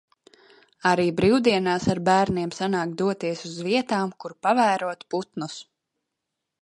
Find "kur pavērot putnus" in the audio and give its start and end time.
4.25-5.61